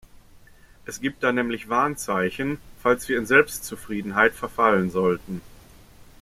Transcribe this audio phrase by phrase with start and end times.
[0.87, 5.41] Es gibt da nämlich Warnzeichen, falls wir in Selbstzufriedenheit verfallen sollten.